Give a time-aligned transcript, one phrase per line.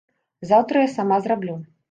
[0.51, 1.61] Заўтра я сама зраблю.